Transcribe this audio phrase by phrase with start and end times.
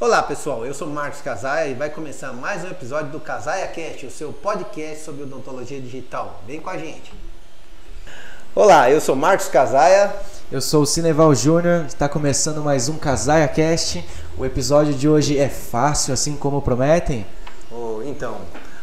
[0.00, 4.06] Olá pessoal, eu sou Marcos Casaia e vai começar mais um episódio do Casaia Cast,
[4.06, 6.42] o seu podcast sobre odontologia digital.
[6.46, 7.12] Vem com a gente.
[8.54, 10.10] Olá, eu sou Marcos Casaia.
[10.50, 14.02] Eu sou o Cineval Júnior, está começando mais um Casaia Cast.
[14.38, 17.26] O episódio de hoje é fácil, assim como prometem?
[17.70, 18.38] Oh, então,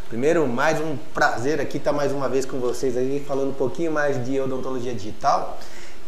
[0.08, 3.90] primeiro, mais um prazer aqui estar mais uma vez com vocês aí, falando um pouquinho
[3.90, 5.58] mais de odontologia digital.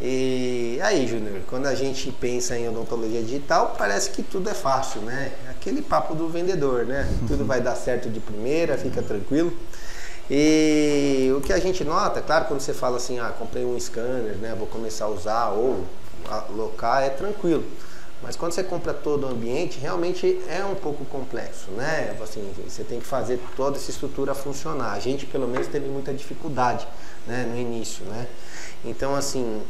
[0.02, 5.02] E aí, Júnior, quando a gente pensa em odontologia digital, parece que tudo é fácil,
[5.02, 5.30] né?
[5.50, 7.06] Aquele papo do vendedor, né?
[7.28, 9.52] Tudo vai dar certo de primeira, fica tranquilo.
[10.30, 14.36] E o que a gente nota, claro, quando você fala assim, ah, comprei um scanner,
[14.36, 15.84] né, vou começar a usar ou
[16.28, 17.64] alocar, é tranquilo.
[18.22, 22.14] Mas quando você compra todo o ambiente, realmente é um pouco complexo, né?
[22.22, 24.92] Assim, você tem que fazer toda essa estrutura funcionar.
[24.92, 26.86] A gente, pelo menos, teve muita dificuldade
[27.26, 28.26] né, no início, né?
[28.84, 29.62] Então, assim,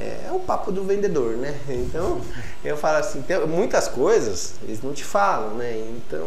[0.00, 1.54] é, é o papo do vendedor, né?
[1.68, 2.20] Então,
[2.64, 5.78] eu falo assim, tem muitas coisas eles não te falam, né?
[5.96, 6.26] Então,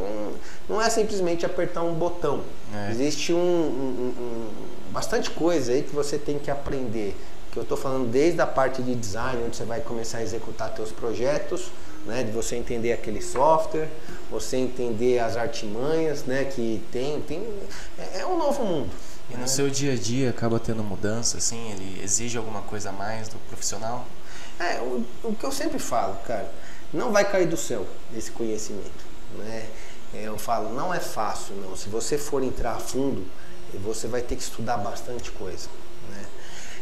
[0.70, 2.41] não é simplesmente apertar um botão.
[2.74, 2.91] É.
[2.91, 4.49] Existe um, um, um,
[4.91, 7.16] bastante coisa aí que você tem que aprender.
[7.51, 10.74] Que eu estou falando desde a parte de design, onde você vai começar a executar
[10.76, 11.71] seus projetos,
[12.05, 12.24] né?
[12.24, 13.88] De você entender aquele software,
[14.29, 16.46] você entender as artimanhas, né?
[16.46, 17.44] Que tem, tem
[17.98, 18.90] é, é um novo mundo.
[19.34, 21.71] E no seu dia a dia acaba tendo mudança, assim?
[21.71, 24.05] Ele exige alguma coisa a mais do profissional?
[24.59, 26.49] É, o, o que eu sempre falo, cara,
[26.93, 29.04] não vai cair do céu esse conhecimento,
[29.37, 29.67] né?
[30.13, 31.76] É, eu falo, não é fácil, não.
[31.76, 33.26] Se você for entrar a fundo,
[33.79, 35.67] você vai ter que estudar bastante coisa,
[36.11, 36.26] né?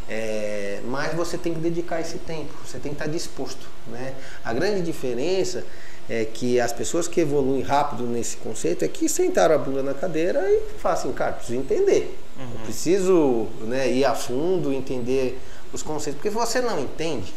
[0.09, 4.13] É, mas você tem que dedicar esse tempo, você tem que estar disposto, né?
[4.43, 5.63] A grande diferença
[6.09, 9.93] é que as pessoas que evoluem rápido nesse conceito é que sentaram a bunda na
[9.93, 12.17] cadeira e falam assim, cara, preciso entender.
[12.37, 12.51] Uhum.
[12.53, 15.39] Eu preciso né, ir a fundo, entender
[15.71, 16.15] os conceitos.
[16.21, 17.33] Porque se você não entende,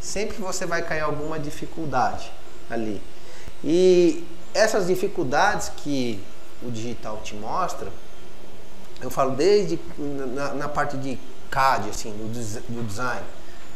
[0.00, 2.30] sempre você vai cair alguma dificuldade
[2.68, 3.00] ali.
[3.62, 6.20] E essas dificuldades que
[6.62, 7.90] o digital te mostra,
[9.00, 11.18] eu falo desde na, na parte de
[11.50, 13.22] CAD, assim, do, do design,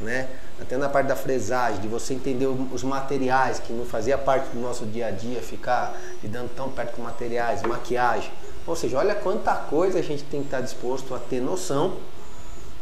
[0.01, 0.29] né?
[0.61, 4.61] até na parte da fresagem, de você entender os materiais, que não fazia parte do
[4.61, 8.31] nosso dia a dia, ficar lidando tão perto com materiais, maquiagem.
[8.67, 11.99] Ou seja, olha quanta coisa a gente tem que estar disposto a ter noção,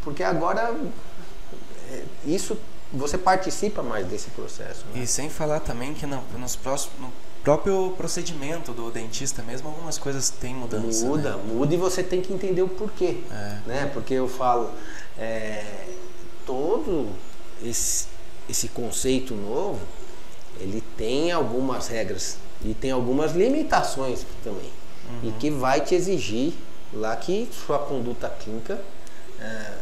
[0.03, 0.75] porque agora
[1.91, 2.57] é, isso
[2.93, 4.85] você participa mais desse processo.
[4.93, 5.03] Né?
[5.03, 7.13] E sem falar também que no, nos próximos, no
[7.43, 11.07] próprio procedimento do dentista mesmo, algumas coisas têm mudança.
[11.07, 11.43] Muda, né?
[11.47, 13.23] muda e você tem que entender o porquê.
[13.31, 13.59] É.
[13.67, 13.91] Né?
[13.95, 14.71] Porque eu falo,
[15.19, 15.65] é,
[16.47, 17.11] todo
[17.63, 18.07] esse,
[18.49, 19.81] esse conceito novo,
[20.61, 24.71] ele tem algumas regras e tem algumas limitações também.
[25.09, 25.29] Uhum.
[25.29, 26.53] E que vai te exigir
[26.93, 28.81] lá que sua conduta clínica
[29.41, 29.73] é,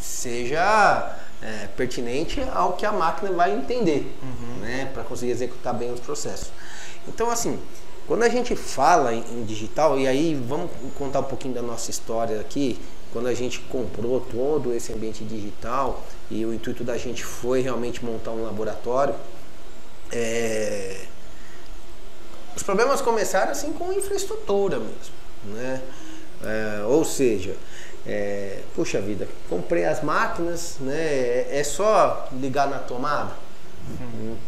[0.00, 4.60] seja é, pertinente ao que a máquina vai entender, uhum.
[4.60, 6.50] né, para conseguir executar bem os processos.
[7.06, 7.58] Então, assim,
[8.06, 11.90] quando a gente fala em, em, digital, e aí vamos contar um pouquinho da nossa
[11.90, 12.78] história aqui,
[13.12, 18.04] quando a gente comprou todo esse ambiente digital e o intuito da gente foi realmente
[18.04, 19.14] montar um laboratório,
[20.12, 21.04] é...
[22.56, 25.14] os problemas começaram assim com infraestrutura mesmo,
[25.54, 25.82] né?
[26.40, 27.56] É, ou seja,
[28.06, 30.94] é, puxa vida, comprei as máquinas, né?
[30.94, 33.47] É, é só ligar na tomada?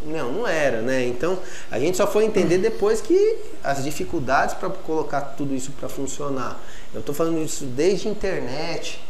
[0.04, 1.06] Não, não era, né?
[1.06, 1.38] Então
[1.70, 6.60] a gente só foi entender depois que as dificuldades para colocar tudo isso para funcionar.
[6.92, 9.00] Eu estou falando isso desde internet,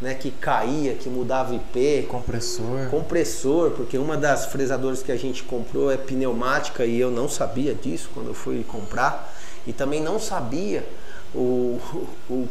[0.00, 2.06] né, que caía, que mudava IP.
[2.08, 2.88] Compressor.
[2.90, 7.74] Compressor, porque uma das fresadoras que a gente comprou é pneumática e eu não sabia
[7.74, 9.34] disso quando eu fui comprar.
[9.66, 10.86] E também não sabia
[11.34, 11.78] o,
[12.28, 12.48] o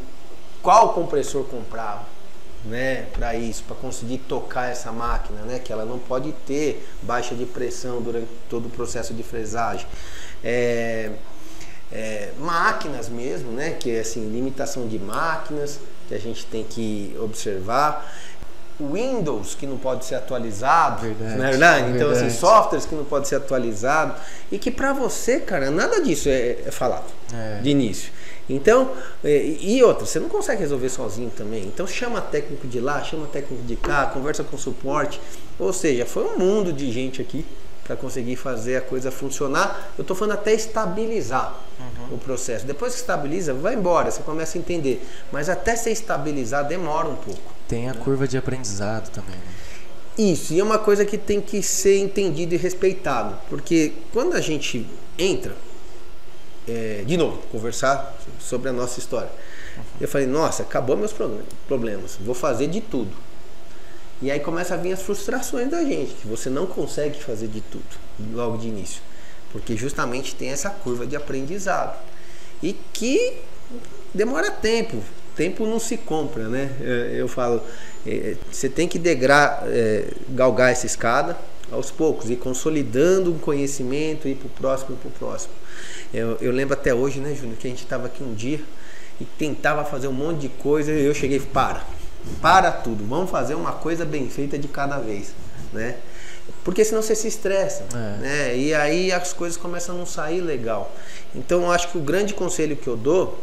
[0.62, 2.19] qual compressor comprava
[2.66, 7.34] né, para isso, para conseguir tocar essa máquina, né, que ela não pode ter baixa
[7.36, 9.88] de pressão durante todo o processo de fresagem.
[10.44, 11.12] É,
[11.92, 17.16] é, máquinas mesmo, né, que é assim, limitação de máquinas, que a gente tem que
[17.20, 18.14] observar.
[18.80, 21.80] Windows que não pode ser atualizado, verdade, não é verdade?
[21.90, 22.28] Então, assim, verdade.
[22.28, 24.16] assim, softwares que não pode ser atualizado
[24.50, 27.60] e que para você, cara, nada disso é, é falado é.
[27.62, 28.10] de início.
[28.50, 28.92] Então,
[29.24, 31.64] e outra, você não consegue resolver sozinho também.
[31.64, 35.22] Então, chama técnico de lá, chama técnico de cá, conversa com suporte.
[35.60, 37.46] Ou seja, foi um mundo de gente aqui
[37.84, 39.92] para conseguir fazer a coisa funcionar.
[39.98, 42.16] Eu estou falando até estabilizar uhum.
[42.16, 42.66] o processo.
[42.66, 45.04] Depois que estabiliza, vai embora, você começa a entender.
[45.32, 47.54] Mas até se estabilizar demora um pouco.
[47.68, 48.00] Tem a né?
[48.04, 49.36] curva de aprendizado também.
[49.36, 49.42] Né?
[50.20, 53.36] Isso, e é uma coisa que tem que ser entendido e respeitado.
[53.50, 54.86] Porque quando a gente
[55.18, 55.56] entra,
[56.70, 59.32] é, de novo, conversar sobre a nossa história.
[59.76, 59.84] Uhum.
[60.02, 61.14] Eu falei, nossa, acabou meus
[61.68, 63.12] problemas, vou fazer de tudo.
[64.22, 67.62] E aí começa a vir as frustrações da gente, que você não consegue fazer de
[67.62, 67.86] tudo
[68.34, 69.02] logo de início.
[69.52, 71.98] porque justamente tem essa curva de aprendizado
[72.62, 73.38] e que
[74.14, 75.02] demora tempo.
[75.36, 76.70] Tempo não se compra, né?
[77.14, 77.62] Eu falo,
[78.06, 81.38] é, você tem que degrar, é, galgar essa escada
[81.72, 85.54] aos poucos, ir consolidando um conhecimento, ir para o próximo, para o próximo.
[86.14, 88.62] Eu, eu, lembro até hoje, né, Júnior, que a gente estava aqui um dia
[89.22, 91.84] e tentava fazer um monte de coisa e eu cheguei, para,
[92.42, 95.34] para tudo, vamos fazer uma coisa bem feita de cada vez,
[95.72, 95.98] né?
[96.64, 98.18] Porque senão você se estressa, é.
[98.22, 98.58] né?
[98.58, 100.92] E aí as coisas começam a não sair legal.
[101.36, 103.40] Então eu acho que o grande conselho que eu dou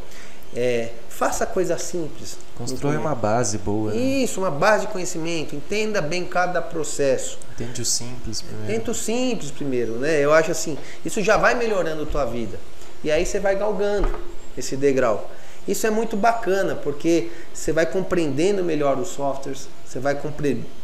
[0.57, 2.37] é faça coisa simples.
[2.57, 3.93] Constrói uma base boa.
[3.93, 3.97] Né?
[3.99, 5.57] Isso, uma base de conhecimento.
[5.57, 7.39] Entenda bem cada processo.
[7.55, 8.73] Entende o simples primeiro.
[8.73, 10.21] Tenta o simples primeiro, né?
[10.21, 12.59] Eu acho assim, isso já vai melhorando a tua vida.
[13.03, 14.09] E aí você vai galgando
[14.59, 15.31] esse degrau.
[15.67, 20.17] Isso é muito bacana, porque você vai compreendendo melhor os softwares, você vai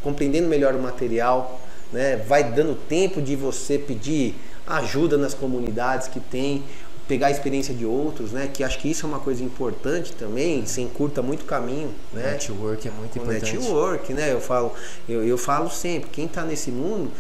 [0.02, 1.60] compreendendo melhor o material,
[1.92, 2.16] né?
[2.16, 4.34] vai dando tempo de você pedir
[4.66, 6.64] ajuda nas comunidades que tem,
[7.08, 8.48] pegar a experiência de outros, né?
[8.52, 12.32] Que acho que isso é uma coisa importante também, se encurta muito caminho, né?
[12.32, 13.56] Network é muito o importante.
[13.56, 14.32] Network, né?
[14.32, 14.72] Eu falo,
[15.08, 17.10] eu, eu falo sempre, quem está nesse mundo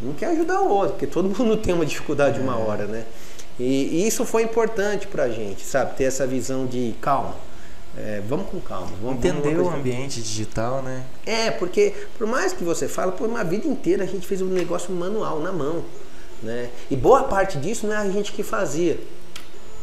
[0.00, 2.42] não quer ajudar o outro, porque todo mundo tem uma dificuldade é.
[2.42, 3.04] uma hora, né?
[3.58, 5.96] E, e isso foi importante pra gente, sabe?
[5.96, 7.34] Ter essa visão de calma
[7.96, 8.90] é, vamos com calma.
[9.02, 11.04] Vamos, Entender vamos o ambiente digital, né?
[11.26, 14.46] É, porque por mais que você fala, por uma vida inteira a gente fez um
[14.46, 15.84] negócio manual, na mão.
[16.42, 16.70] Né?
[16.90, 18.98] E boa parte disso não é a gente que fazia.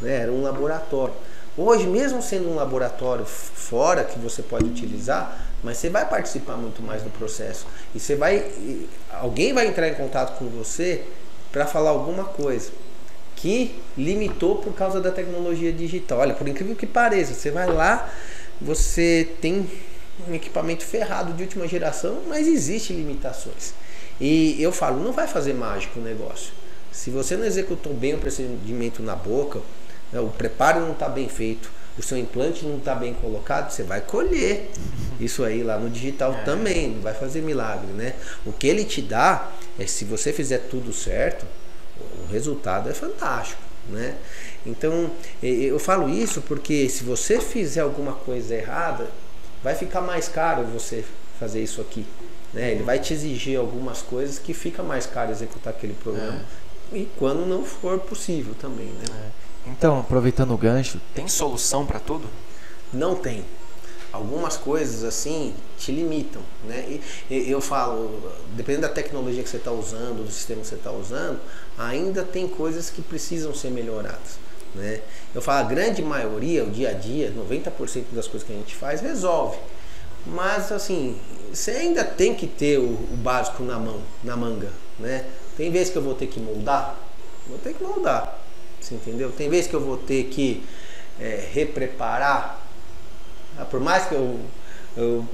[0.00, 0.22] Né?
[0.22, 1.14] Era um laboratório.
[1.56, 6.80] Hoje, mesmo sendo um laboratório fora que você pode utilizar, mas você vai participar muito
[6.82, 7.66] mais do processo.
[7.94, 8.50] E você vai.
[9.10, 11.04] Alguém vai entrar em contato com você
[11.52, 12.70] para falar alguma coisa
[13.36, 16.20] que limitou por causa da tecnologia digital.
[16.20, 18.10] Olha, por incrível que pareça, você vai lá,
[18.60, 19.68] você tem
[20.28, 23.72] um equipamento ferrado de última geração, mas existem limitações.
[24.20, 26.52] E eu falo, não vai fazer mágico o negócio.
[26.92, 29.60] Se você não executou bem o procedimento na boca,
[30.14, 34.00] o preparo não está bem feito, o seu implante não está bem colocado, você vai
[34.00, 34.70] colher
[35.18, 36.42] isso aí lá no digital é.
[36.44, 38.14] também, não vai fazer milagre, né?
[38.44, 41.44] O que ele te dá é se você fizer tudo certo,
[42.24, 44.16] o resultado é fantástico, né?
[44.64, 45.10] Então,
[45.42, 49.08] eu falo isso porque se você fizer alguma coisa errada,
[49.62, 51.04] vai ficar mais caro você
[51.38, 52.06] fazer isso aqui.
[52.52, 52.72] Né?
[52.72, 56.44] Ele vai te exigir algumas coisas que fica mais caro executar aquele programa.
[56.92, 56.96] É.
[56.96, 58.86] E quando não for possível também.
[58.86, 59.04] Né?
[59.08, 59.39] É.
[59.66, 62.28] Então, aproveitando o gancho, tem solução para tudo?
[62.92, 63.44] Não tem
[64.12, 67.00] algumas coisas assim te limitam, né?
[67.30, 70.90] E, eu falo, dependendo da tecnologia que você está usando, do sistema que você está
[70.90, 71.40] usando,
[71.78, 74.38] ainda tem coisas que precisam ser melhoradas,
[74.74, 75.00] né?
[75.34, 78.74] Eu falo, a grande maioria, o dia a dia, 90% das coisas que a gente
[78.74, 79.58] faz resolve,
[80.26, 81.18] mas assim,
[81.52, 85.24] você ainda tem que ter o, o básico na mão, na manga, né?
[85.56, 86.98] Tem vezes que eu vou ter que moldar,
[87.48, 88.39] vou ter que moldar,
[88.80, 89.30] você entendeu?
[89.30, 90.62] Tem vezes que eu vou ter que
[91.20, 92.60] é, repreparar
[93.60, 94.38] ah, por mais que eu,
[94.96, 95.24] eu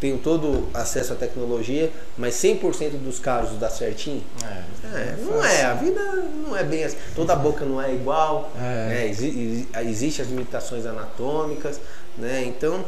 [0.00, 4.22] tenho todo acesso à tecnologia, mas 100% dos casos dá certinho?
[4.42, 6.00] É, é, não é, a vida
[6.44, 6.96] não é bem assim.
[7.14, 8.60] Toda boca não é igual, é.
[8.60, 9.08] Né?
[9.08, 11.80] Exi existem as limitações anatômicas,
[12.18, 12.44] né?
[12.44, 12.84] Então,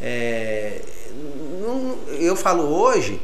[0.00, 0.80] é,
[1.60, 3.20] não, eu falo hoje,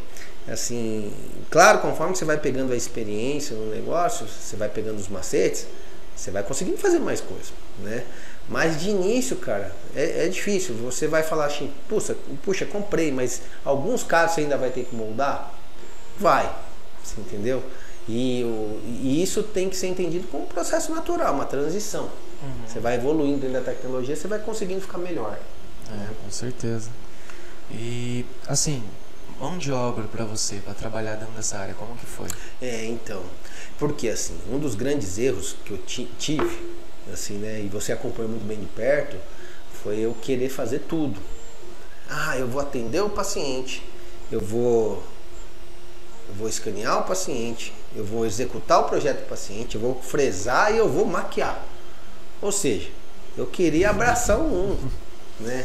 [0.47, 1.13] assim,
[1.51, 5.67] claro, conforme você vai pegando a experiência no negócio, você vai pegando os macetes,
[6.17, 8.05] você vai conseguindo fazer mais coisas, né?
[8.49, 10.75] Mas de início, cara, é, é, difícil.
[10.77, 14.95] Você vai falar assim, puxa, puxa, comprei, mas alguns casos você ainda vai ter que
[14.95, 15.53] moldar?
[16.19, 16.51] Vai,
[17.03, 17.63] você entendeu?
[18.09, 22.05] E, o, e isso tem que ser entendido como um processo natural, uma transição.
[22.05, 22.67] Uhum.
[22.67, 25.37] Você vai evoluindo dentro da tecnologia, você vai conseguindo ficar melhor.
[25.91, 26.89] É, com certeza.
[27.71, 28.83] E assim,
[29.41, 32.29] mão de obra para você, para trabalhar dentro dessa área, como que foi?
[32.61, 33.23] É, então,
[33.79, 36.77] porque assim, um dos grandes erros que eu tive
[37.13, 37.61] assim, né?
[37.61, 39.17] E você acompanha muito bem de perto,
[39.83, 41.21] foi eu querer fazer tudo.
[42.09, 43.83] Ah, eu vou atender o paciente,
[44.31, 45.03] eu vou
[46.29, 50.75] eu vou escanear o paciente, eu vou executar o projeto do paciente, eu vou fresar
[50.75, 51.65] e eu vou maquiar.
[52.43, 52.91] Ou seja,
[53.37, 54.91] eu queria abraçar o mundo,
[55.39, 55.65] né?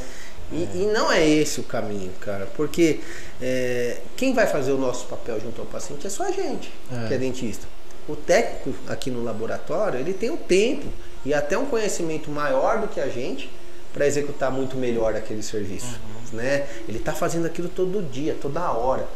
[0.52, 3.00] E, e, não é esse o caminho, cara, porque
[3.42, 7.08] é, quem vai fazer o nosso papel junto ao paciente é só a gente, é.
[7.08, 7.66] que é dentista.
[8.08, 10.88] O técnico aqui no laboratório, ele tem o tempo,
[11.26, 13.50] e até um conhecimento maior do que a gente
[13.94, 16.00] para executar muito melhor aquele serviço,
[16.32, 16.38] uhum.
[16.38, 16.68] né?
[16.88, 19.08] Ele está fazendo aquilo todo dia, toda hora.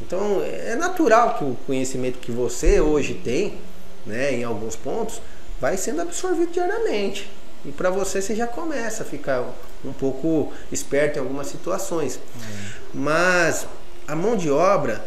[0.00, 3.58] Então é natural que o conhecimento que você hoje tem,
[4.06, 5.20] né, em alguns pontos,
[5.60, 7.28] vai sendo absorvido diariamente.
[7.64, 9.44] E para você você já começa a ficar
[9.84, 12.16] um pouco esperto em algumas situações.
[12.16, 13.02] Uhum.
[13.02, 13.66] Mas
[14.06, 15.04] a mão de obra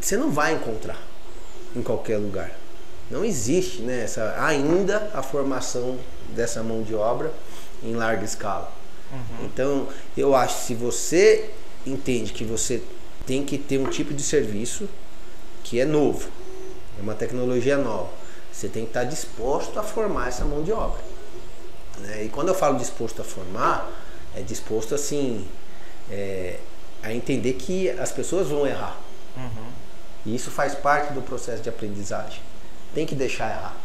[0.00, 0.98] você não vai encontrar
[1.74, 2.50] em qualquer lugar.
[3.10, 5.98] Não existe né, essa, ainda a formação
[6.34, 7.32] dessa mão de obra
[7.82, 8.70] em larga escala.
[9.10, 9.46] Uhum.
[9.46, 11.50] Então, eu acho que se você
[11.86, 12.82] entende que você
[13.26, 14.88] tem que ter um tipo de serviço
[15.64, 16.28] que é novo,
[16.98, 18.10] é uma tecnologia nova,
[18.52, 21.00] você tem que estar disposto a formar essa mão de obra.
[22.00, 22.24] Né?
[22.24, 23.90] E quando eu falo disposto a formar,
[24.34, 25.46] é disposto assim
[26.10, 26.58] é,
[27.02, 28.96] a entender que as pessoas vão errar.
[29.36, 29.68] Uhum.
[30.26, 32.40] E isso faz parte do processo de aprendizagem.
[32.94, 33.76] Tem que deixar errar.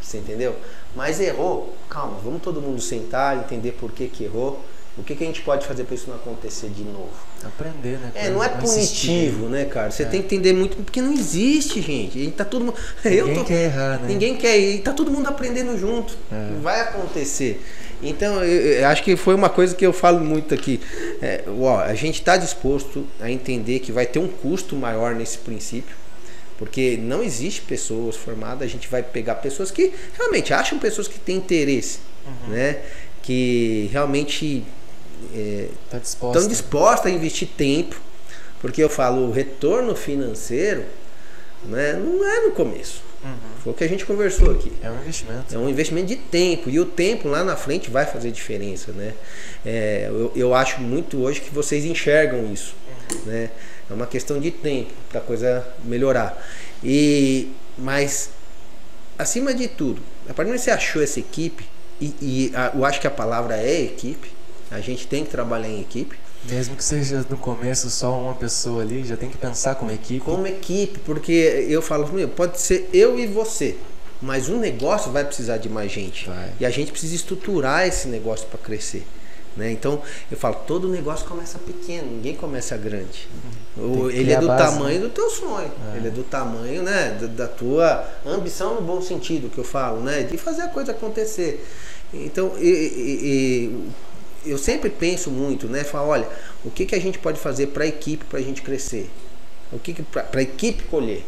[0.00, 0.56] Você entendeu?
[0.94, 4.62] Mas errou, calma, vamos todo mundo sentar, entender por que, que errou
[4.96, 7.10] o que, que a gente pode fazer para isso não acontecer de novo?
[7.42, 8.12] Aprender, né?
[8.14, 9.90] É, não é punitivo, né, cara?
[9.90, 10.06] Você é.
[10.06, 12.18] tem que entender muito, porque não existe, gente.
[12.18, 12.76] E tá todo mundo.
[13.04, 13.44] Ninguém tô...
[13.44, 14.06] quer errar, né?
[14.06, 14.82] Ninguém quer ir.
[14.82, 16.16] Tá todo mundo aprendendo junto.
[16.30, 16.60] É.
[16.62, 17.60] Vai acontecer.
[18.00, 20.80] Então, eu, eu, acho que foi uma coisa que eu falo muito aqui.
[21.20, 25.38] É, ó, a gente está disposto a entender que vai ter um custo maior nesse
[25.38, 25.96] princípio.
[26.56, 31.18] Porque não existe pessoas formadas, a gente vai pegar pessoas que realmente acham pessoas que
[31.18, 32.52] têm interesse, uhum.
[32.52, 32.78] né?
[33.22, 34.64] Que realmente
[35.34, 36.38] é, tá disposta.
[36.38, 38.00] estão dispostas a investir tempo,
[38.60, 40.84] porque eu falo, o retorno financeiro
[41.64, 43.02] né, não é no começo.
[43.24, 43.32] Uhum.
[43.62, 44.72] Foi o que a gente conversou aqui.
[44.82, 45.54] É um investimento.
[45.54, 46.68] É um investimento de tempo.
[46.68, 48.92] E o tempo lá na frente vai fazer diferença.
[48.92, 49.14] Né?
[49.64, 52.74] É, eu, eu acho muito hoje que vocês enxergam isso.
[53.12, 53.20] Uhum.
[53.24, 53.50] Né?
[53.90, 56.36] É uma questão de tempo para a coisa melhorar.
[56.82, 58.30] E, mas,
[59.18, 61.64] acima de tudo, a partir do momento que você achou essa equipe,
[62.00, 64.33] e, e a, eu acho que a palavra é equipe,
[64.70, 66.16] a gente tem que trabalhar em equipe.
[66.44, 70.20] Mesmo que seja no começo só uma pessoa ali, já tem que pensar como equipe.
[70.20, 73.76] Como equipe, porque eu falo, pode ser eu e você,
[74.20, 76.28] mas um negócio vai precisar de mais gente.
[76.28, 76.52] Vai.
[76.60, 79.06] E a gente precisa estruturar esse negócio para crescer.
[79.56, 79.70] Né?
[79.70, 83.28] Então eu falo, todo negócio começa pequeno, ninguém começa grande.
[83.76, 84.10] Uhum.
[84.10, 85.06] Ele é do base, tamanho né?
[85.06, 85.96] do teu sonho, é.
[85.96, 90.00] ele é do tamanho né, da, da tua ambição no bom sentido que eu falo,
[90.00, 91.64] né, de fazer a coisa acontecer.
[92.12, 93.90] Então, e, e,
[94.44, 95.84] eu sempre penso muito, né?
[95.84, 96.28] Falo, olha,
[96.64, 99.10] o que, que a gente pode fazer para a equipe para a gente crescer?
[99.72, 101.24] O que, que para a equipe colher?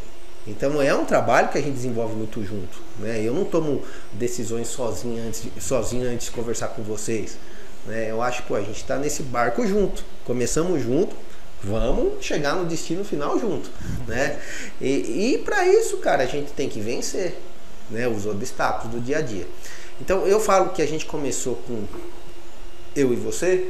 [0.47, 3.21] Então é um trabalho que a gente desenvolve muito junto, né?
[3.21, 3.83] Eu não tomo
[4.13, 7.37] decisões sozinho antes, de, sozinho antes de conversar com vocês,
[7.85, 8.11] né?
[8.11, 11.17] Eu acho que a gente está nesse barco junto, começamos junto,
[11.63, 13.69] vamos chegar no destino final junto,
[14.07, 14.39] né?
[14.81, 17.37] E, e para isso, cara, a gente tem que vencer,
[17.91, 18.07] né?
[18.07, 19.49] Os obstáculos do dia a dia.
[20.01, 21.85] Então eu falo que a gente começou com
[22.97, 23.69] eu e você.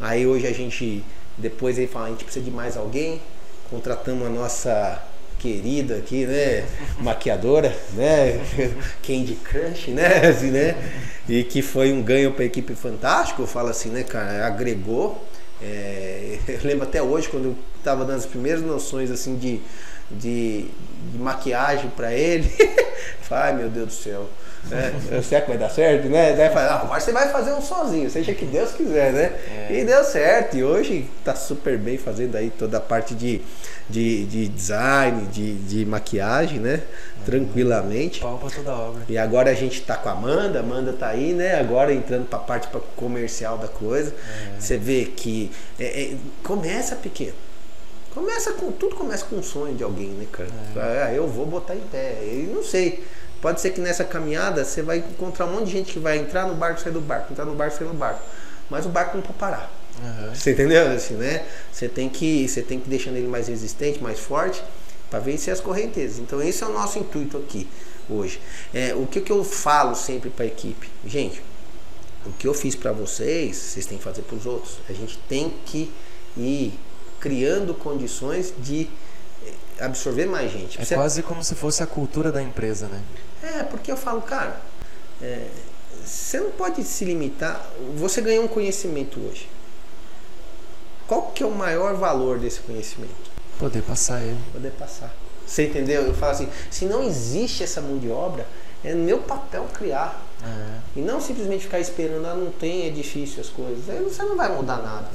[0.00, 1.04] Aí hoje a gente,
[1.38, 3.22] depois ele fala, a gente precisa de mais alguém.
[3.70, 5.02] Contratamos a nossa
[5.38, 6.66] querida aqui, né?
[7.00, 8.40] Maquiadora, né?
[9.06, 10.26] Candy Crush, né?
[10.26, 10.74] Assim, né?
[11.28, 14.46] E que foi um ganho para a equipe fantástico, eu falo assim, né, cara?
[14.46, 15.24] Agregou.
[15.62, 19.60] É, eu lembro até hoje quando eu estava dando as primeiras noções assim de,
[20.10, 20.66] de,
[21.12, 22.50] de maquiagem para ele.
[23.30, 24.28] Ai meu Deus do céu.
[24.70, 26.32] É, será que vai dar certo, né?
[26.32, 29.32] Daí fala, ah, agora você vai fazer um sozinho, seja que Deus quiser, né?
[29.68, 29.80] É.
[29.80, 30.56] E deu certo.
[30.56, 33.42] E hoje tá super bem fazendo aí toda a parte de,
[33.88, 36.80] de, de design, de, de maquiagem, né?
[37.26, 38.20] Tranquilamente.
[38.20, 39.02] Pau pra toda obra.
[39.08, 41.58] E agora a gente tá com a Amanda, a Amanda tá aí, né?
[41.58, 44.14] Agora entrando pra parte pra comercial da coisa.
[44.56, 44.60] É.
[44.60, 47.34] Você vê que é, é, começa pequeno.
[48.14, 48.70] Começa com.
[48.70, 50.48] Tudo começa com um sonho de alguém, né, cara?
[50.76, 51.02] É.
[51.02, 52.20] Ah, eu vou botar em pé.
[52.22, 53.04] E não sei.
[53.40, 56.46] Pode ser que nessa caminhada você vai encontrar um monte de gente que vai entrar
[56.46, 58.22] no barco, sair do barco, entrar no barco, sair do barco.
[58.70, 59.70] Mas o barco não pode parar.
[60.02, 60.34] Uhum.
[60.34, 60.90] Você entendeu?
[60.92, 61.44] Assim, né?
[61.70, 64.62] Você tem que, você tem que deixar ele mais resistente, mais forte,
[65.10, 66.18] para vencer as correntezas.
[66.20, 67.68] Então esse é o nosso intuito aqui
[68.08, 68.40] hoje.
[68.72, 71.42] É, o que, que eu falo sempre para a equipe, gente?
[72.24, 74.78] O que eu fiz para vocês, vocês têm que fazer para os outros.
[74.88, 75.92] A gente tem que
[76.36, 76.72] ir
[77.24, 78.86] criando condições de
[79.80, 80.78] absorver mais gente.
[80.78, 83.00] É quase como se fosse a cultura da empresa, né?
[83.42, 84.60] É, porque eu falo, cara,
[85.22, 85.46] é,
[86.04, 87.66] você não pode se limitar.
[87.96, 89.48] Você ganhou um conhecimento hoje.
[91.08, 93.14] Qual que é o maior valor desse conhecimento?
[93.58, 94.38] Poder passar ele.
[94.52, 95.10] Poder passar.
[95.46, 96.02] Você entendeu?
[96.02, 98.46] Eu falo assim, se não existe essa mão de obra,
[98.84, 100.22] é meu papel criar.
[100.44, 100.78] É.
[100.96, 103.88] E não simplesmente ficar esperando, ah, não tem, é difícil as coisas.
[103.88, 105.08] Aí você não vai mudar nada.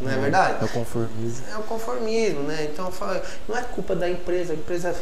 [0.00, 0.56] Não é, é verdade?
[0.62, 1.44] É o conformismo.
[1.52, 2.68] É o conformismo, né?
[2.72, 2.90] Então
[3.48, 4.52] não é culpa da empresa.
[4.52, 4.94] A empresa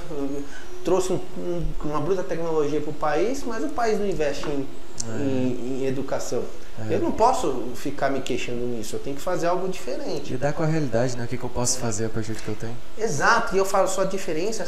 [0.84, 4.68] trouxe um, um, uma bruta tecnologia para o país, mas o país não investe em,
[5.08, 5.22] é.
[5.22, 6.42] em, em educação.
[6.88, 6.94] É.
[6.94, 10.32] Eu não posso ficar me queixando nisso, eu tenho que fazer algo diferente.
[10.32, 11.24] Lidar com a realidade, né?
[11.24, 12.76] O que, que eu posso fazer a partir do que eu tenho.
[12.96, 14.64] Exato, e eu falo, sua diferença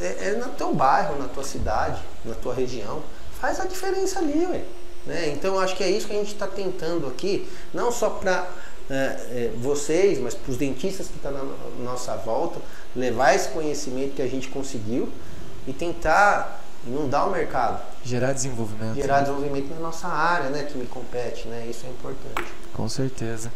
[0.00, 3.02] é, é no teu bairro, na tua cidade, na tua região.
[3.44, 4.64] Faz a diferença ali, ué.
[5.04, 5.28] Né?
[5.28, 8.48] Então, acho que é isso que a gente está tentando aqui, não só para
[8.88, 11.44] é, é, vocês, mas para os dentistas que estão tá
[11.78, 12.58] na nossa volta,
[12.96, 15.10] levar esse conhecimento que a gente conseguiu
[15.66, 17.82] e tentar inundar o mercado.
[18.02, 18.94] Gerar desenvolvimento.
[18.94, 21.66] Gerar desenvolvimento na nossa área, né, que me compete, né?
[21.68, 22.50] Isso é importante.
[22.72, 23.52] Com certeza.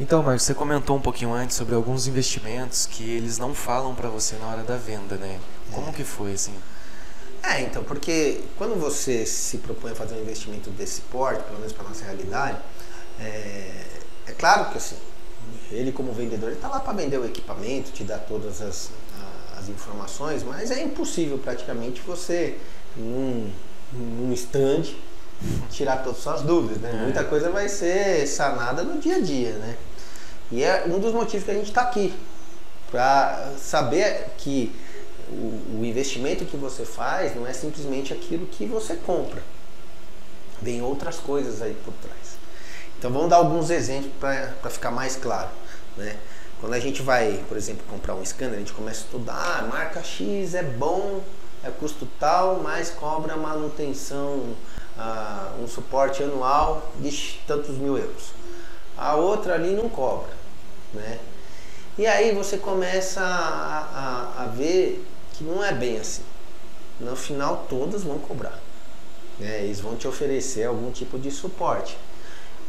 [0.00, 4.08] Então, Marcos, você comentou um pouquinho antes sobre alguns investimentos que eles não falam para
[4.08, 5.38] você na hora da venda, né?
[5.72, 5.92] Como é.
[5.92, 6.54] que foi assim?
[7.42, 11.72] É, então, porque quando você se propõe a fazer um investimento desse porte, pelo menos
[11.72, 12.58] para nossa realidade,
[13.18, 13.84] é,
[14.26, 14.96] é, claro que assim,
[15.70, 18.90] ele como vendedor, está lá para vender o equipamento, te dar todas as,
[19.56, 22.58] as informações, mas é impossível praticamente você,
[22.96, 23.50] num,
[23.92, 24.84] num stand,
[25.70, 26.90] tirar todas as suas dúvidas, né?
[26.92, 27.02] É.
[27.02, 29.76] Muita coisa vai ser sanada no dia a dia, né?
[30.52, 32.12] E é um dos motivos que a gente está aqui,
[32.90, 34.74] para saber que
[35.30, 39.42] o, o, investimento que você faz não é simplesmente aquilo que você compra.
[40.60, 42.36] Vem outras coisas aí por trás.
[42.98, 45.48] Então vamos dar alguns exemplos para ficar mais claro.
[45.96, 46.16] Né?
[46.60, 49.62] Quando a gente vai, por exemplo, comprar um scanner, a gente começa a estudar, ah,
[49.66, 51.22] marca X é bom,
[51.64, 54.54] é custo tal, mas cobra manutenção,
[54.98, 58.32] ah, um suporte anual de tantos mil euros.
[58.96, 60.30] A outra ali não cobra.
[60.92, 61.18] Né?
[61.96, 65.04] E aí você começa a, a, a ver
[65.40, 66.22] que não é bem assim.
[67.00, 68.60] No final, todas vão cobrar.
[69.38, 69.64] Né?
[69.64, 71.96] Eles vão te oferecer algum tipo de suporte.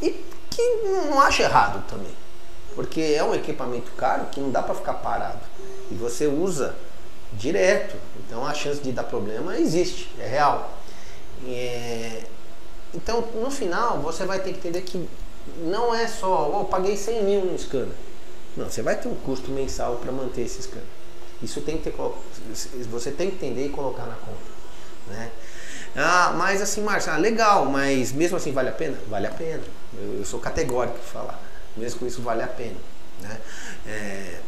[0.00, 2.14] E que não acho errado também.
[2.74, 5.40] Porque é um equipamento caro que não dá para ficar parado.
[5.90, 6.74] E você usa
[7.34, 7.94] direto.
[8.26, 10.78] Então a chance de dar problema existe, é real.
[11.46, 12.24] É...
[12.94, 15.06] Então no final você vai ter que entender que
[15.58, 17.94] não é só, oh, paguei 100 mil no scanner.
[18.56, 21.01] Não, você vai ter um custo mensal para manter esse scanner.
[21.42, 21.94] Isso tem que ter,
[22.90, 24.52] você tem que entender e colocar na conta.
[25.08, 25.30] Né?
[25.96, 28.96] Ah, mas assim, Márcio, ah, legal, mas mesmo assim vale a pena?
[29.08, 29.62] Vale a pena.
[29.94, 31.38] Eu, eu sou categórico em falar.
[31.76, 32.76] Mesmo com isso vale a pena.
[33.20, 33.40] Né?
[33.86, 34.38] É,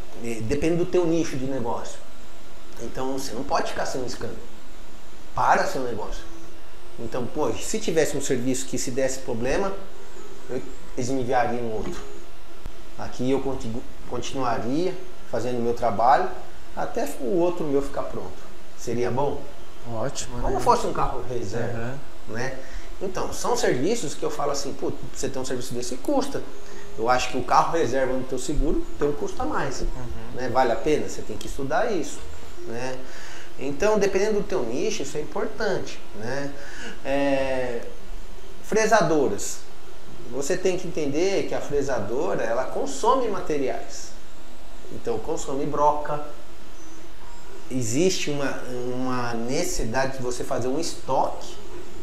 [0.42, 1.98] depende do teu nicho de negócio.
[2.82, 4.38] Então você não pode ficar sem um escândalo.
[5.34, 6.22] Para seu negócio.
[6.98, 9.72] Então, pô, se tivesse um serviço que se desse problema,
[10.48, 10.62] eu,
[10.96, 12.00] eles me enviariam outro.
[12.96, 14.94] Aqui eu continu, continuaria
[15.28, 16.30] fazendo meu trabalho
[16.76, 18.32] até o outro meu ficar pronto.
[18.76, 19.40] Seria bom?
[19.92, 20.40] Ótimo.
[20.40, 20.60] Como né?
[20.60, 21.94] fosse um carro reserva,
[22.28, 22.34] uhum.
[22.34, 22.58] né?
[23.02, 26.42] Então, são serviços que eu falo assim, pô, você tem um serviço desse custa.
[26.96, 29.80] Eu acho que o carro reserva no teu seguro tem um custo a mais.
[29.80, 29.88] Uhum.
[30.34, 30.48] Né?
[30.48, 31.08] Vale a pena?
[31.08, 32.18] Você tem que estudar isso.
[32.66, 32.98] Né?
[33.58, 36.00] Então, dependendo do teu nicho, isso é importante.
[36.16, 36.52] Né?
[37.04, 37.82] É...
[38.62, 39.58] Fresadoras.
[40.30, 44.08] Você tem que entender que a fresadora ela consome materiais.
[44.92, 46.24] Então, consome broca,
[47.70, 48.62] existe uma,
[48.94, 51.54] uma necessidade de você fazer um estoque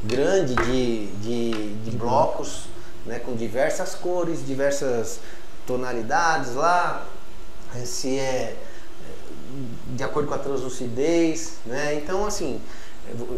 [0.04, 2.64] grande de, de, de blocos
[3.06, 5.20] né, com diversas cores, diversas
[5.66, 7.06] tonalidades lá,
[7.86, 8.56] se é eh,
[9.96, 11.96] de acordo com a translucidez, né?
[11.96, 12.60] Então assim,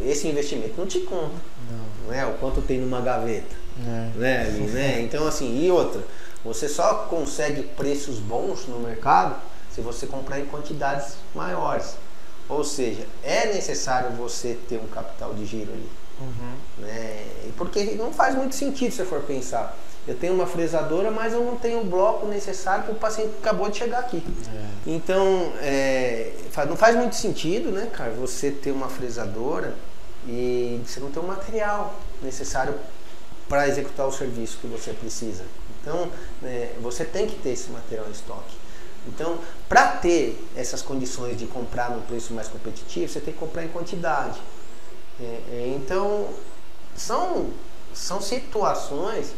[0.06, 1.36] esse investimento não te conta,
[1.70, 2.12] não.
[2.12, 2.26] né?
[2.26, 4.10] O quanto tem numa gaveta, é.
[4.16, 4.44] né?
[4.46, 5.02] Né?
[5.04, 6.02] Então assim, e outra,
[6.44, 9.36] você só consegue preços bons no mercado
[9.74, 11.96] se você comprar em quantidades maiores.
[12.50, 15.90] Ou seja, é necessário você ter um capital de giro ali.
[16.20, 16.56] Uhum.
[16.80, 17.26] Né?
[17.58, 19.78] Porque não faz muito sentido se você for pensar.
[20.06, 23.38] Eu tenho uma fresadora, mas eu não tenho o bloco necessário para o paciente que
[23.38, 24.22] acabou de chegar aqui.
[24.54, 24.66] É.
[24.86, 26.34] Então, é,
[26.68, 29.74] não faz muito sentido, né, cara, você ter uma fresadora
[30.28, 32.76] e você não ter o material necessário
[33.48, 35.44] para executar o serviço que você precisa.
[35.82, 36.10] Então,
[36.44, 38.56] é, você tem que ter esse material em estoque.
[39.08, 39.38] Então,
[39.68, 43.70] para ter essas condições de comprar no preço mais competitivo, você tem que comprar em
[43.70, 44.40] quantidade.
[45.20, 46.30] É, é, então,
[46.96, 47.50] são,
[47.94, 49.34] são situações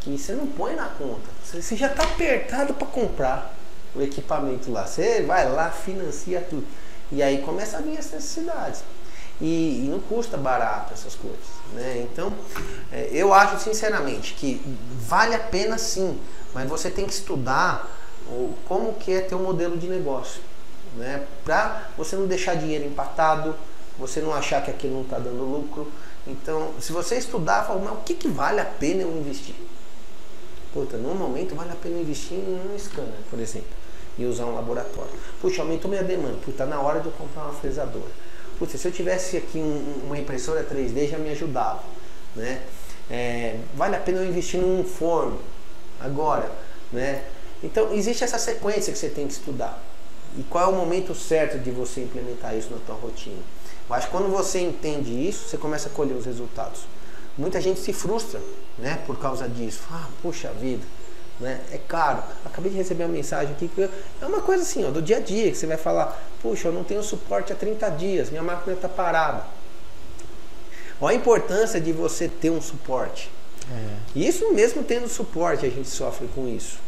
[0.00, 1.28] que você não põe na conta.
[1.44, 3.54] Você, você já está apertado para comprar
[3.94, 4.86] o equipamento lá.
[4.86, 6.66] Você vai lá, financia tudo.
[7.10, 8.82] E aí começa a vir as necessidades.
[9.40, 11.38] E, e não custa barato essas coisas.
[11.72, 12.06] Né?
[12.10, 12.32] Então,
[12.92, 14.60] é, eu acho sinceramente que
[15.00, 16.18] vale a pena sim,
[16.54, 17.97] mas você tem que estudar
[18.66, 20.40] como que é teu modelo de negócio,
[20.96, 21.24] né?
[21.44, 23.54] Para você não deixar dinheiro empatado,
[23.98, 25.90] você não achar que aquilo não está dando lucro.
[26.26, 29.54] Então, se você estudar, fala, mas o que, que vale a pena eu investir?
[30.72, 33.70] Puta, no momento vale a pena investir em um scanner, por exemplo,
[34.18, 35.10] e usar um laboratório.
[35.40, 38.28] Puxa, aumentou minha demanda, puta, na hora de eu comprar uma fresadora.
[38.58, 41.82] Puta, se eu tivesse aqui um, uma impressora 3D já me ajudava,
[42.36, 42.62] né?
[43.10, 45.38] É, vale a pena eu investir num forno
[45.98, 46.50] agora,
[46.92, 47.24] né?
[47.62, 49.82] Então, existe essa sequência que você tem que estudar.
[50.36, 53.38] E qual é o momento certo de você implementar isso na tua rotina?
[53.88, 56.82] Eu acho que quando você entende isso, você começa a colher os resultados.
[57.36, 58.40] Muita gente se frustra,
[58.78, 59.80] né, por causa disso.
[59.90, 60.84] Ah, puxa vida,
[61.40, 62.22] né, é caro.
[62.44, 63.82] Acabei de receber uma mensagem aqui que
[64.20, 66.72] é uma coisa assim, ó, do dia a dia, que você vai falar, puxa, eu
[66.72, 69.44] não tenho suporte há 30 dias, minha máquina está parada.
[71.00, 73.30] Olha a importância de você ter um suporte.
[73.70, 74.18] É.
[74.18, 76.78] Isso mesmo tendo suporte, a gente sofre com isso.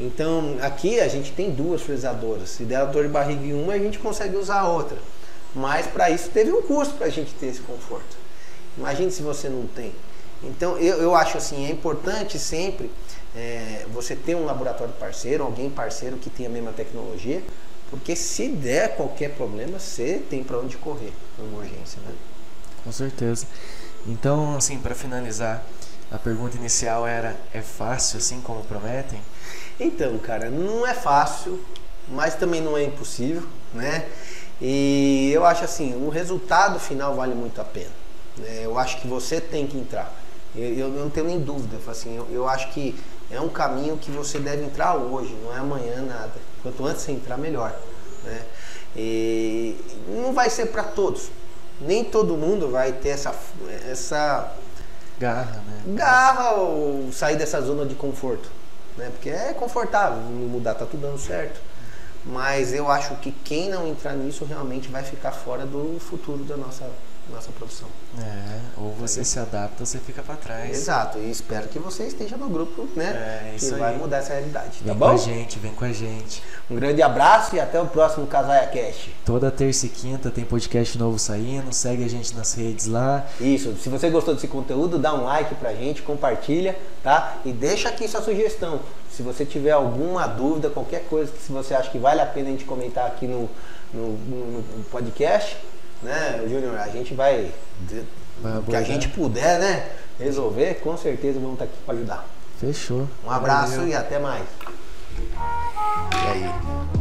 [0.00, 2.48] Então, aqui a gente tem duas fresadoras.
[2.48, 4.96] Se der dor de barriga em uma, a gente consegue usar a outra.
[5.54, 8.16] Mas para isso teve um custo para a gente ter esse conforto.
[8.78, 9.92] Imagine se você não tem.
[10.42, 12.90] Então, eu, eu acho assim, é importante sempre
[13.36, 17.42] é, você ter um laboratório parceiro, alguém parceiro que tenha a mesma tecnologia,
[17.90, 22.14] porque se der qualquer problema, você tem para onde correr, uma urgência, né?
[22.82, 23.46] Com certeza.
[24.06, 25.62] Então, assim, para finalizar,
[26.10, 29.20] a pergunta inicial era: é fácil assim como prometem?
[29.80, 31.58] Então, cara, não é fácil,
[32.06, 34.06] mas também não é impossível, né?
[34.60, 37.88] E eu acho assim, o resultado final vale muito a pena.
[38.36, 38.60] Né?
[38.62, 40.12] Eu acho que você tem que entrar.
[40.54, 41.78] Eu, eu não tenho nem dúvida.
[41.90, 42.94] Assim, eu, eu, acho que
[43.30, 46.34] é um caminho que você deve entrar hoje, não é amanhã nada.
[46.62, 47.74] Quanto antes você entrar, melhor.
[48.24, 48.42] Né?
[48.94, 49.76] E
[50.08, 51.30] não vai ser para todos.
[51.80, 53.34] Nem todo mundo vai ter essa,
[53.90, 54.52] essa
[55.18, 55.94] garra, né?
[55.94, 58.59] Garra ou sair dessa zona de conforto
[58.96, 59.10] né?
[59.10, 61.60] Porque é confortável mudar, tá tudo dando certo.
[62.24, 66.56] Mas eu acho que quem não entrar nisso realmente vai ficar fora do futuro da
[66.56, 66.88] nossa
[67.30, 67.88] nossa profissão.
[68.18, 70.70] É, ou você se adapta ou você fica para trás.
[70.70, 73.50] Exato, e espero que você esteja no grupo, né?
[73.52, 74.80] É, isso que vai mudar essa realidade.
[74.82, 75.10] Vem tá com bom?
[75.10, 76.42] a gente, vem com a gente.
[76.70, 79.14] Um grande abraço e até o próximo Casaia Cast.
[79.24, 83.26] Toda terça e quinta tem podcast novo saindo, segue a gente nas redes lá.
[83.40, 87.38] Isso, se você gostou desse conteúdo, dá um like pra gente, compartilha, tá?
[87.44, 88.80] E deixa aqui sua sugestão.
[89.10, 92.48] Se você tiver alguma dúvida, qualquer coisa que se você acha que vale a pena
[92.48, 93.50] a gente comentar aqui no,
[93.92, 95.56] no, no podcast,
[96.02, 97.50] né, Júnior, a gente vai,
[98.42, 102.26] vai que a gente puder, né, resolver, com certeza vamos estar aqui para ajudar.
[102.58, 103.08] Fechou.
[103.24, 103.88] Um abraço Valeu.
[103.88, 104.44] e até mais.
[106.12, 106.99] E aí?